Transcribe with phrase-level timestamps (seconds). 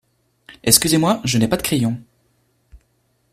[0.63, 2.01] Excusez-moi, je n’ai pas de crayon.